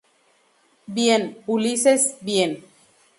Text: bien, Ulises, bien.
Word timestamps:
bien, 0.87 1.37
Ulises, 1.45 2.15
bien. 2.23 2.55